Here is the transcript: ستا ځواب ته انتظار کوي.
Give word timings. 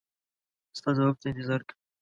ستا 0.77 0.89
ځواب 0.97 1.15
ته 1.21 1.25
انتظار 1.29 1.61
کوي. 1.67 1.75